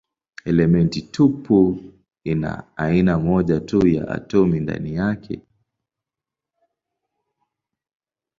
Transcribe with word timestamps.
Elementi 0.45 1.01
tupu 1.01 1.79
ina 2.23 2.63
aina 2.77 3.19
moja 3.19 3.59
tu 3.59 3.87
ya 3.87 4.07
atomi 4.07 4.59
ndani 4.59 4.95
yake. 4.95 5.41